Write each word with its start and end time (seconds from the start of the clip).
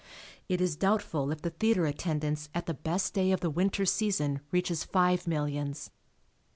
It 0.49 0.61
is 0.61 0.75
doubtful 0.75 1.29
if 1.31 1.43
the 1.43 1.51
theatre 1.51 1.85
attendance 1.85 2.49
at 2.55 2.65
the 2.65 2.73
best 2.73 3.13
day 3.13 3.31
of 3.31 3.41
the 3.41 3.51
winter 3.51 3.85
season 3.85 4.39
reaches 4.51 4.83
five 4.83 5.27
millions. 5.27 5.91